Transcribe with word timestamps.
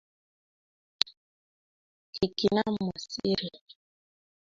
Kikinam 2.13 2.73
wasiri 2.87 3.49